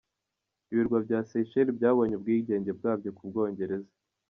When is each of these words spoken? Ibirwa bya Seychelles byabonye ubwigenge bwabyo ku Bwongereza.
Ibirwa 0.71 0.97
bya 1.05 1.19
Seychelles 1.29 1.77
byabonye 1.77 2.13
ubwigenge 2.15 2.71
bwabyo 2.77 3.09
ku 3.17 3.23
Bwongereza. 3.29 3.91